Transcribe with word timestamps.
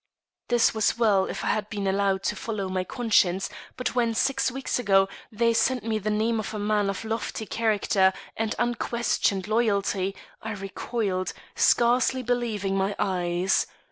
This 0.47 0.73
was 0.73 0.97
well, 0.97 1.25
if 1.25 1.43
I 1.45 1.49
had 1.49 1.69
been 1.69 1.85
allowed 1.85 2.23
to 2.23 2.35
follow 2.35 2.69
my 2.69 2.83
conscience; 2.83 3.51
but 3.77 3.93
when, 3.93 4.15
six 4.15 4.49
weeks 4.49 4.79
ago, 4.79 5.07
they 5.31 5.53
sent 5.53 5.83
me 5.83 5.99
the 5.99 6.09
name 6.09 6.39
of 6.39 6.55
a 6.55 6.57
man 6.57 6.89
of 6.89 7.05
lofty 7.05 7.45
character 7.45 8.11
and 8.35 8.55
unquestioned 8.57 9.47
loyalty, 9.47 10.15
I 10.41 10.53
recoiled, 10.53 11.33
scarcely 11.55 12.23
believing 12.23 12.75
my 12.75 12.95
eyes. 12.97 13.67